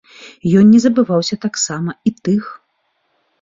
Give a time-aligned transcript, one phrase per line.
[0.61, 2.49] Ён не забываўся таксама і тых.